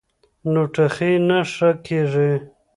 [0.51, 2.31] نو ټوخی نۀ ښۀ کيږي-